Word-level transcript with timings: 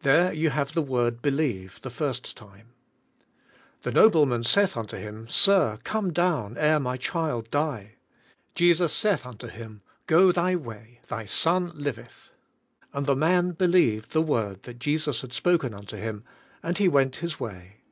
There 0.00 0.32
you 0.32 0.48
have 0.48 0.72
the 0.72 0.80
word 0.80 1.20
"believe" 1.20 1.78
the 1.82 1.90
first 1.90 2.38
time. 2.38 2.68
"The 3.82 3.92
nobleman 3.92 4.44
saith 4.44 4.78
unto 4.78 4.96
Him, 4.96 5.28
Sir, 5.28 5.78
come 5.84 6.10
down 6.10 6.56
ere 6.56 6.80
my 6.80 6.96
child 6.96 7.50
die. 7.50 7.96
Jesus 8.54 8.94
saith 8.94 9.26
unto 9.26 9.48
him. 9.48 9.82
Go 10.06 10.32
thy 10.32 10.56
way; 10.56 11.00
thy 11.08 11.26
son 11.26 11.70
liveth. 11.74 12.30
And 12.94 13.04
the 13.04 13.14
man 13.14 13.50
believed 13.50 14.12
the 14.12 14.22
word 14.22 14.62
that 14.62 14.78
Jesus 14.78 15.20
had 15.20 15.34
spoken 15.34 15.74
unto 15.74 15.98
him, 15.98 16.24
and 16.62 16.78
he 16.78 16.88
went 16.88 17.16
his 17.16 17.38
way." 17.38 17.82